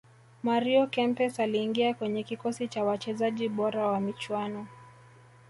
[0.43, 4.67] mario kempes aliingia kwenye kikosi cha wachezaji bora wa michuano